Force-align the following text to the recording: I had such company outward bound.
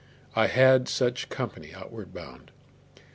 I 0.35 0.47
had 0.47 0.87
such 0.89 1.29
company 1.29 1.75
outward 1.75 2.11
bound. 2.11 2.49